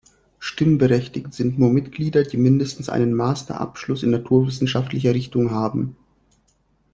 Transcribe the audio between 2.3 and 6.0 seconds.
mindestens einen Master-Abschluss in naturwissenschaftlicher Richtung haben.